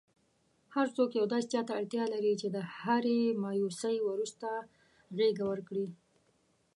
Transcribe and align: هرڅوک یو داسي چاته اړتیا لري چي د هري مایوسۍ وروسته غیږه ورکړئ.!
هرڅوک 0.75 1.09
یو 1.19 1.25
داسي 1.33 1.47
چاته 1.53 1.71
اړتیا 1.79 2.03
لري 2.13 2.33
چي 2.41 2.47
د 2.51 2.57
هري 2.77 3.21
مایوسۍ 3.43 3.95
وروسته 4.03 4.47
غیږه 5.17 5.45
ورکړئ.! 5.51 5.87